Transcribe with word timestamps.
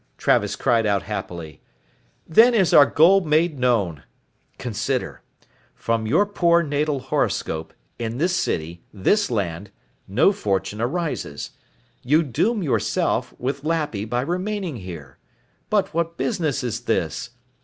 Travis 0.17 0.55
cried 0.55 0.87
out 0.87 1.03
happily, 1.03 1.61
"then 2.27 2.55
is 2.55 2.73
our 2.73 2.87
goal 2.87 3.21
made 3.21 3.59
known. 3.59 4.01
Consider: 4.57 5.21
from 5.75 6.07
your 6.07 6.25
poor 6.25 6.63
natal 6.63 7.01
horoscope, 7.01 7.71
in 7.99 8.17
this 8.17 8.35
city, 8.35 8.81
this 8.91 9.29
land, 9.29 9.69
no 10.07 10.31
fortune 10.31 10.81
arises. 10.81 11.51
You 12.01 12.23
doom 12.23 12.63
yourself, 12.63 13.35
with 13.37 13.63
Lappy, 13.63 14.03
by 14.05 14.21
remaining 14.21 14.77
here. 14.77 15.19
But 15.69 15.93
what 15.93 16.17
business 16.17 16.63
is 16.63 16.85
this? 16.85 17.29